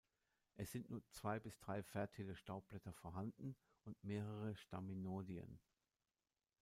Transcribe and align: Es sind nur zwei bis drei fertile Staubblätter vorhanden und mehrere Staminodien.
Es 0.55 0.71
sind 0.71 0.89
nur 0.89 1.03
zwei 1.11 1.39
bis 1.39 1.59
drei 1.59 1.83
fertile 1.83 2.35
Staubblätter 2.35 2.91
vorhanden 2.91 3.55
und 3.83 4.03
mehrere 4.03 4.55
Staminodien. 4.55 5.59